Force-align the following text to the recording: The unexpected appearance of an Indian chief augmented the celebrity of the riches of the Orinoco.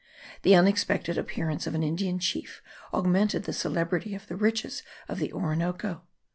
The 0.41 0.55
unexpected 0.55 1.15
appearance 1.19 1.67
of 1.67 1.75
an 1.75 1.83
Indian 1.83 2.17
chief 2.17 2.63
augmented 2.91 3.43
the 3.43 3.53
celebrity 3.53 4.15
of 4.15 4.25
the 4.25 4.35
riches 4.35 4.81
of 5.07 5.19
the 5.19 5.31
Orinoco. 5.31 6.01